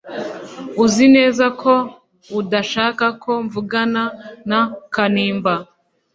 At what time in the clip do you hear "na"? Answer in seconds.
4.49-4.59